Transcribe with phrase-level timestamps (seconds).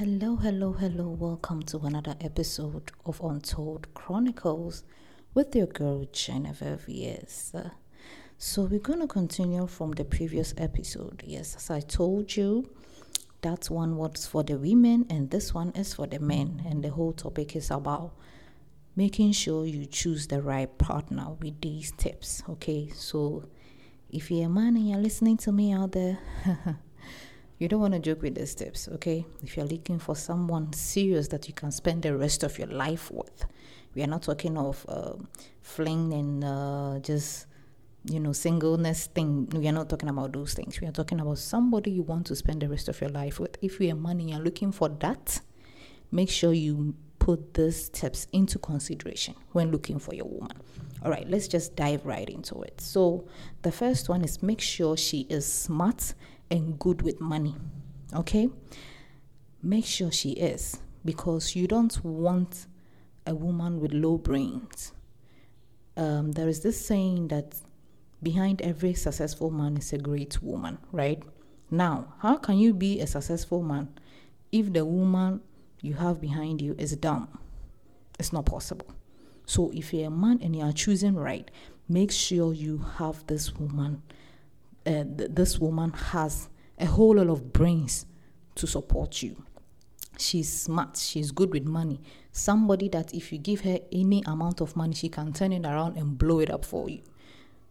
[0.00, 1.10] Hello, hello, hello.
[1.10, 4.82] Welcome to another episode of Untold Chronicles
[5.34, 6.86] with your girl Genevieve.
[6.88, 7.52] Yes.
[8.38, 11.22] So, we're going to continue from the previous episode.
[11.26, 12.70] Yes, as I told you,
[13.42, 16.62] that one was for the women, and this one is for the men.
[16.64, 18.14] And the whole topic is about
[18.96, 22.42] making sure you choose the right partner with these tips.
[22.48, 23.44] Okay, so
[24.08, 26.20] if you're a man and you're listening to me out there,
[27.60, 29.24] you don't want to joke with these tips, okay?
[29.42, 33.10] If you're looking for someone serious that you can spend the rest of your life
[33.10, 33.44] with,
[33.94, 35.12] we are not talking of uh,
[35.60, 37.46] fling and uh, just
[38.10, 39.46] you know singleness thing.
[39.52, 40.80] We are not talking about those things.
[40.80, 43.58] We are talking about somebody you want to spend the rest of your life with.
[43.60, 45.40] If you're a man and you're looking for that,
[46.10, 50.56] make sure you put these tips into consideration when looking for your woman.
[51.04, 52.80] All right, let's just dive right into it.
[52.80, 53.26] So,
[53.60, 56.14] the first one is make sure she is smart
[56.50, 57.54] and good with money.
[58.14, 58.48] Okay?
[59.62, 62.66] Make sure she is because you don't want
[63.26, 64.92] a woman with low brains.
[65.96, 67.56] Um, there is this saying that
[68.22, 71.22] behind every successful man is a great woman, right?
[71.70, 73.88] Now, how can you be a successful man
[74.50, 75.40] if the woman
[75.80, 77.38] you have behind you is dumb?
[78.18, 78.86] It's not possible.
[79.46, 81.50] So, if you're a man and you are choosing right,
[81.88, 84.02] make sure you have this woman
[84.86, 88.06] uh, th- this woman has a whole lot of brains
[88.54, 89.42] to support you.
[90.18, 92.00] She's smart, she's good with money.
[92.32, 95.96] Somebody that if you give her any amount of money, she can turn it around
[95.96, 97.00] and blow it up for you.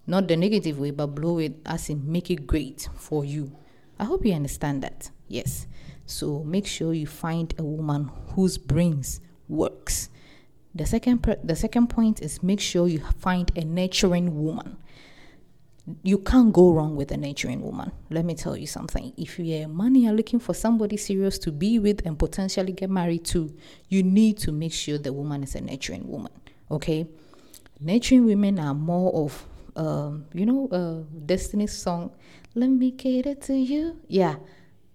[0.08, 3.56] Not the negative way, but blow it as in make it great for you.
[4.00, 5.12] I hope you understand that.
[5.28, 5.68] Yes.
[6.06, 10.10] So make sure you find a woman whose brains works.
[10.74, 14.78] The second the second point is make sure you find a nurturing woman
[16.04, 17.92] you can't go wrong with a nurturing woman.
[18.10, 19.14] Let me tell you something.
[19.18, 22.90] If you're a man you're looking for somebody serious to be with and potentially get
[22.90, 23.54] married to,
[23.88, 26.32] you need to make sure the woman is a nurturing woman.
[26.70, 27.08] Okay?
[27.80, 29.46] Nurturing women are more of,
[29.76, 32.12] um, you know, uh, Destiny's song,
[32.56, 34.00] Let Me Cater to You.
[34.08, 34.36] Yeah,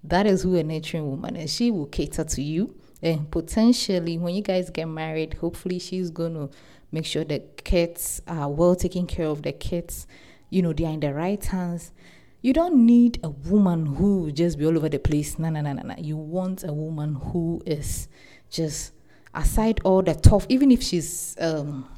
[0.04, 1.52] that is who a nurturing woman is.
[1.52, 2.74] She will cater to you.
[3.02, 6.50] And potentially, when you guys get married, hopefully she's going to
[6.92, 10.06] make sure the kids are well taken care of, the kids
[10.54, 11.92] you know, they are in the right hands.
[12.40, 15.38] You don't need a woman who just be all over the place.
[15.38, 15.94] No, no, no, no, no.
[15.98, 18.08] You want a woman who is
[18.50, 18.92] just
[19.34, 21.88] aside all the tough, even if she's, um,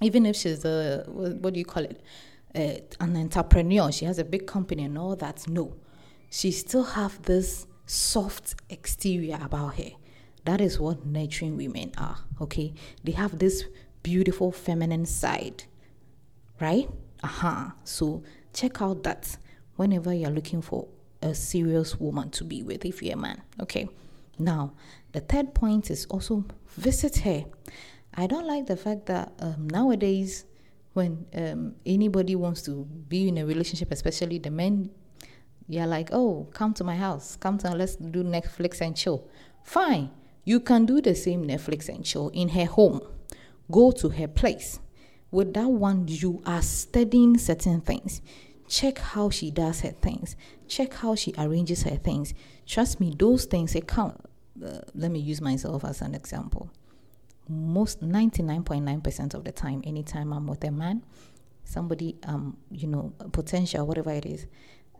[0.00, 2.00] even if she's a what, what do you call it,
[2.54, 3.90] uh, an entrepreneur.
[3.90, 5.48] She has a big company and all that.
[5.48, 5.74] No,
[6.30, 9.90] she still have this soft exterior about her.
[10.44, 12.18] That is what nurturing women are.
[12.40, 13.64] Okay, they have this
[14.02, 15.64] beautiful feminine side,
[16.60, 16.88] right?
[17.22, 17.48] Aha.
[17.48, 17.70] Uh-huh.
[17.84, 18.22] So
[18.52, 19.36] check out that
[19.76, 20.88] whenever you're looking for
[21.22, 23.42] a serious woman to be with if you're a man.
[23.60, 23.88] Okay.
[24.38, 24.72] Now,
[25.12, 26.44] the third point is also
[26.76, 27.44] visit her.
[28.14, 30.44] I don't like the fact that um, nowadays,
[30.92, 34.90] when um, anybody wants to be in a relationship, especially the men,
[35.68, 39.28] you're like, oh, come to my house, come to let's do Netflix and chill.
[39.64, 40.10] Fine,
[40.44, 43.00] you can do the same Netflix and chill in her home.
[43.70, 44.80] Go to her place
[45.32, 48.20] with that one, you are studying certain things.
[48.68, 50.36] Check how she does her things.
[50.68, 52.34] Check how she arranges her things.
[52.66, 54.20] Trust me, those things account.
[54.64, 56.70] Uh, let me use myself as an example.
[57.48, 61.02] Most 99.9% of the time, anytime I'm with a man,
[61.64, 64.46] somebody, um, you know, potential, whatever it is,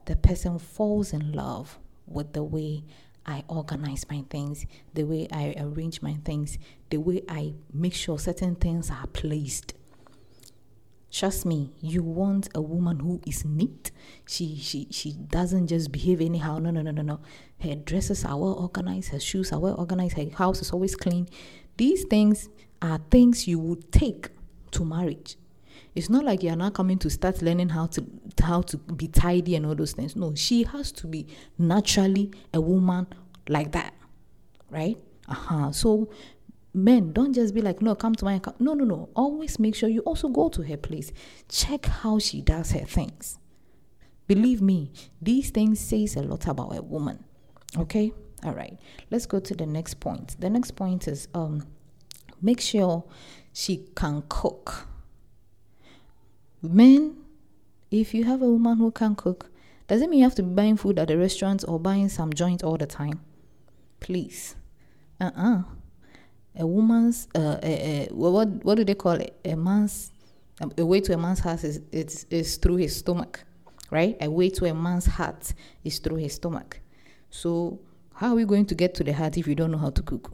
[0.07, 2.85] the person falls in love with the way
[3.27, 8.19] I organize my things, the way I arrange my things, the way I make sure
[8.19, 9.75] certain things are placed
[11.13, 13.91] Trust me, you want a woman who is neat.
[14.27, 16.59] She she she doesn't just behave anyhow.
[16.59, 17.21] No, no, no, no, no.
[17.61, 21.29] Her dresses are well organized, her shoes are well organized, her house is always clean.
[21.77, 22.49] These things
[22.81, 24.31] are things you would take
[24.71, 25.37] to marriage.
[25.95, 28.07] It's not like you're not coming to start learning how to
[28.43, 30.17] how to be tidy and all those things.
[30.17, 31.27] No, she has to be
[31.59, 33.07] naturally a woman
[33.49, 33.93] like that.
[34.71, 34.97] Right?
[35.29, 35.73] Uh-huh.
[35.73, 36.11] So
[36.75, 39.09] men don't just be like no come to my account no no no.
[39.15, 41.13] Always make sure you also go to her place.
[41.49, 43.39] Check how she does her things.
[44.27, 47.25] Believe me these things says a lot about a woman.
[47.77, 48.13] Okay?
[48.45, 48.79] All right.
[49.11, 50.37] Let's go to the next point.
[50.41, 51.67] The next point is um
[52.41, 53.05] make sure
[53.53, 54.87] she can cook.
[56.63, 57.17] Men
[57.91, 59.51] if you have a woman who can cook
[59.89, 62.63] doesn't mean you have to be buying food at the restaurant or buying some joint
[62.65, 63.21] all the time?
[64.01, 64.57] Please.
[65.21, 65.65] Uh-uh
[66.59, 69.35] a woman's uh, a, a, what what do they call it?
[69.45, 70.13] A man's
[70.79, 73.45] a way to a man's heart is it's is through his stomach,
[73.91, 74.17] right?
[74.21, 75.53] A way to a man's heart
[75.85, 76.81] is through his stomach.
[77.31, 77.81] So
[78.15, 80.03] How are we going to get to the heart if you don't know how to
[80.03, 80.33] cook?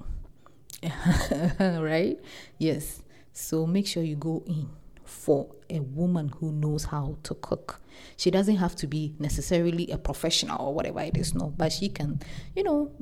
[1.61, 2.19] right?
[2.59, 3.03] Yes.
[3.33, 4.69] So make sure you go in
[5.09, 7.81] for a woman who knows how to cook.
[8.17, 11.89] She doesn't have to be necessarily a professional or whatever it is, no, but she
[11.89, 12.21] can,
[12.55, 12.93] you know,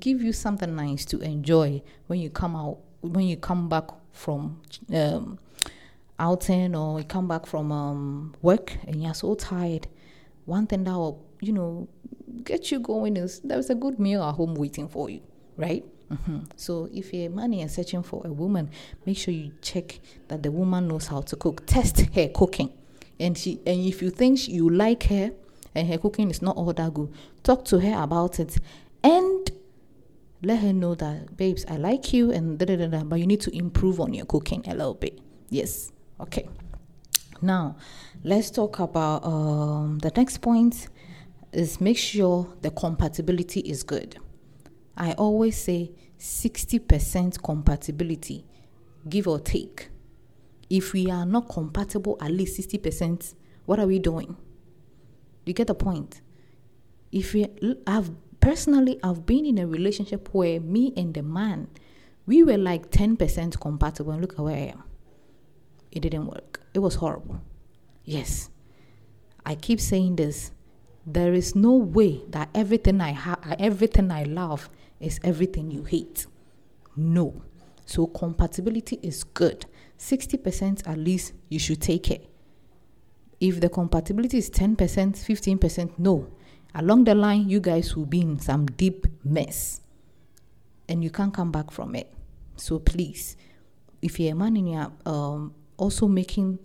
[0.00, 4.60] give you something nice to enjoy when you come out, when you come back from
[4.94, 5.38] um,
[6.18, 9.86] outing or you come back from um, work and you're so tired.
[10.46, 11.88] One thing that will, you know,
[12.44, 15.20] get you going is there's a good meal at home waiting for you,
[15.56, 15.84] right?
[16.10, 16.38] Mm-hmm.
[16.56, 18.70] So if a man and searching for a woman,
[19.06, 21.66] make sure you check that the woman knows how to cook.
[21.66, 22.72] Test her cooking,
[23.18, 25.32] and she and if you think you like her
[25.74, 27.12] and her cooking is not all that good,
[27.42, 28.58] talk to her about it,
[29.02, 29.50] and
[30.42, 33.04] let her know that babes, I like you, and da da da da.
[33.04, 35.18] But you need to improve on your cooking a little bit.
[35.50, 36.48] Yes, okay.
[37.40, 37.76] Now,
[38.22, 40.88] let's talk about um, the next point.
[41.52, 44.16] Is make sure the compatibility is good.
[44.96, 48.46] I always say 60% compatibility,
[49.08, 49.88] give or take.
[50.70, 53.34] If we are not compatible at least 60%,
[53.66, 54.36] what are we doing?
[55.44, 56.20] You get the point?
[57.10, 57.46] If we
[57.86, 58.10] have
[58.40, 61.68] personally I've been in a relationship where me and the man
[62.26, 64.84] we were like 10% compatible and look at where I am.
[65.90, 66.60] It didn't work.
[66.72, 67.40] It was horrible.
[68.04, 68.48] Yes.
[69.44, 70.52] I keep saying this.
[71.06, 74.70] There is no way that everything I have everything I love
[75.00, 76.26] is everything you hate.
[76.96, 77.42] No.
[77.86, 79.66] So compatibility is good.
[79.98, 82.28] 60% at least you should take it.
[83.40, 86.28] If the compatibility is 10%, 15%, no.
[86.74, 89.80] Along the line, you guys will be in some deep mess
[90.88, 92.12] and you can't come back from it.
[92.56, 93.36] So please,
[94.00, 96.60] if you're a man and you're um, also making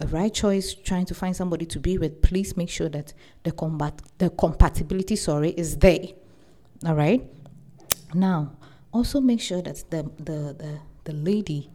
[0.00, 3.12] a right choice, trying to find somebody to be with, please make sure that
[3.42, 6.06] the combat the compatibility, sorry, is there.
[6.86, 7.22] All right.
[8.14, 8.52] Now,
[8.92, 11.70] also make sure that the, the, the, the lady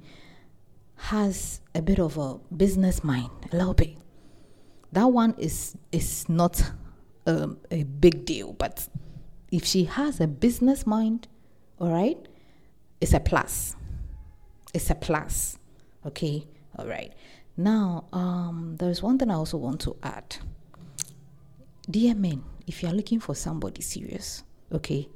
[0.95, 3.97] has a bit of a business mind, a little bit.
[4.91, 6.71] That one is is not
[7.27, 8.87] um, a big deal, but
[9.51, 11.27] if she has a business mind,
[11.79, 12.17] all right,
[13.01, 13.75] it's a plus.
[14.73, 15.57] It's a plus.
[16.05, 17.13] Okay, all right.
[17.57, 20.37] Now, um, there's one thing I also want to add.
[21.89, 25.07] Dear men, if you're looking for somebody serious, okay,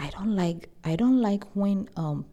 [0.00, 2.24] I don't like I don't like when um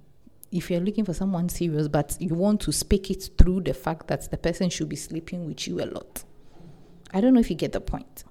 [0.51, 4.07] if you're looking for someone serious but you want to speak it through the fact
[4.07, 6.23] that the person should be sleeping with you a lot.
[7.13, 8.23] I don't know if you get the point.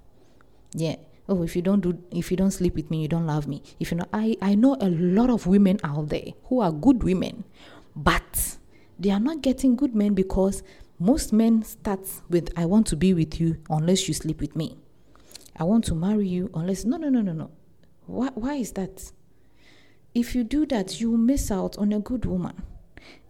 [0.73, 0.97] Yeah.
[1.29, 3.63] Oh, if you don't do if you don't sleep with me, you don't love me.
[3.79, 7.03] If you know I I know a lot of women out there who are good
[7.03, 7.45] women,
[7.95, 8.56] but
[8.99, 10.63] they are not getting good men because
[10.99, 14.77] most men start with I want to be with you unless you sleep with me.
[15.57, 17.51] I want to marry you unless no no no no no.
[18.07, 19.13] Why why is that?
[20.15, 22.63] If you do that, you miss out on a good woman.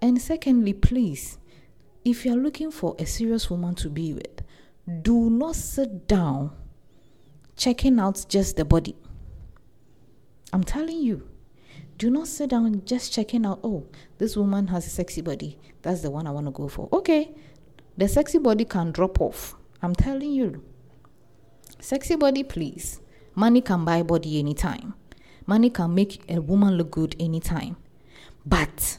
[0.01, 1.39] And secondly, please,
[2.05, 4.43] if you're looking for a serious woman to be with,
[5.03, 6.53] do not sit down
[7.57, 8.95] checking out just the body.
[10.53, 11.29] I'm telling you,
[11.99, 13.87] do not sit down just checking out, oh,
[14.19, 15.59] this woman has a sexy body.
[15.83, 16.89] That's the one I want to go for.
[16.93, 17.35] Okay,
[17.97, 19.57] the sexy body can drop off.
[19.83, 20.63] I'm telling you.
[21.81, 23.01] Sexy body, please.
[23.35, 24.95] Money can buy body anytime.
[25.47, 27.77] Money can make a woman look good anytime.
[28.45, 28.99] But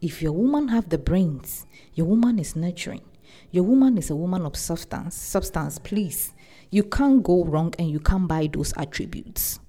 [0.00, 3.02] if your woman have the brains, your woman is nurturing,
[3.50, 6.32] your woman is a woman of substance, substance, please.
[6.70, 9.60] You can't go wrong and you can't buy those attributes.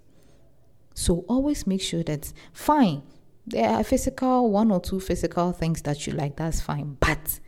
[0.96, 3.04] So always make sure that fine,
[3.46, 6.98] there are physical, one or two physical things that you like, that's fine.
[7.00, 7.40] But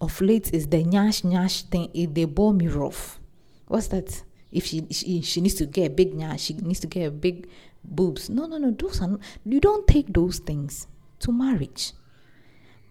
[0.00, 3.20] of late is the nyash nyash thing, it they bore me rough.
[3.68, 4.22] What's that?
[4.50, 7.10] If she, she she needs to get a big nyash, she needs to get a
[7.10, 7.48] big
[7.84, 8.28] boobs.
[8.28, 8.72] No, no, no.
[8.72, 10.88] Those are not, you don't take those things
[11.20, 11.92] to marriage.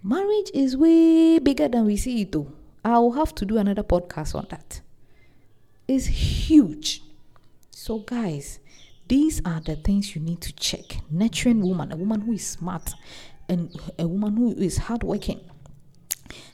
[0.01, 2.51] Marriage is way bigger than we see it though.
[2.83, 4.81] I'll have to do another podcast on that.
[5.87, 7.03] It's huge.
[7.69, 8.59] So guys,
[9.11, 11.01] these are the things you need to check.
[11.09, 12.93] Nurturing woman, a woman who is smart,
[13.49, 15.41] and a woman who is hardworking,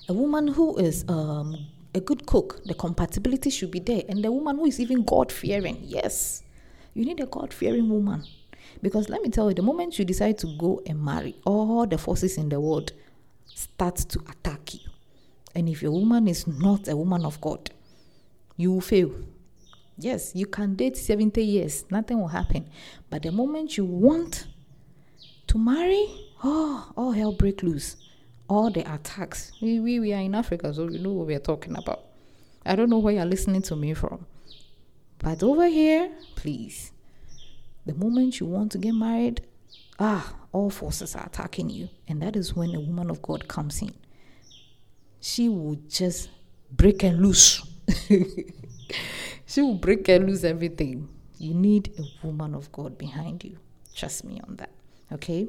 [0.09, 2.63] a woman who is um, a good cook.
[2.65, 5.77] The compatibility should be there, and the woman who is even God fearing.
[5.83, 6.41] Yes,
[6.95, 8.23] you need a God fearing woman.
[8.81, 11.99] Because let me tell you, the moment you decide to go and marry, all the
[11.99, 12.91] forces in the world
[13.45, 14.89] start to attack you.
[15.53, 17.69] And if your woman is not a woman of God,
[18.55, 19.11] you will fail.
[19.97, 22.69] Yes, you can date 70 years, nothing will happen.
[23.09, 24.47] But the moment you want
[25.47, 26.07] to marry,
[26.43, 27.97] oh, all hell break loose.
[28.49, 29.51] All the attacks.
[29.61, 32.05] We, we, we are in Africa, so we know what we are talking about.
[32.65, 34.25] I don't know where you're listening to me from.
[35.19, 36.91] But over here, please,
[37.87, 39.41] The moment you want to get married,
[39.97, 41.87] ah, all forces are attacking you.
[42.05, 43.93] And that is when a woman of God comes in.
[45.21, 46.29] She will just
[46.69, 47.65] break and loose.
[49.47, 51.07] she will break and lose everything.
[51.39, 53.57] You need a woman of God behind you.
[53.95, 54.71] Trust me on that.
[55.11, 55.47] Okay?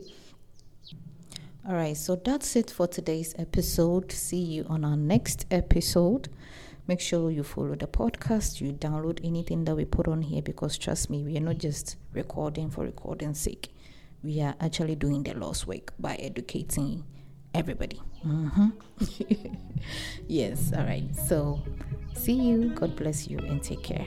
[1.69, 4.13] All right, so that's it for today's episode.
[4.13, 6.29] See you on our next episode.
[6.87, 10.79] Make sure you follow the podcast, you download anything that we put on here because
[10.79, 13.69] trust me, we are not just recording for recording's sake.
[14.23, 17.05] We are actually doing the Lord's work by educating
[17.53, 18.01] everybody.
[18.27, 19.55] Mm-hmm.
[20.29, 21.09] yes, all right.
[21.27, 21.63] So,
[22.15, 22.71] see you.
[22.71, 24.07] God bless you and take care.